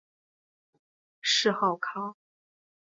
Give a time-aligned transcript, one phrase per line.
[1.21, 2.15] 谥号康。